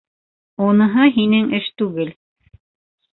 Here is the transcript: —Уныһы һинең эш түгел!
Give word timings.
—Уныһы 0.67 1.05
һинең 1.17 1.51
эш 1.57 1.67
түгел! 1.83 2.09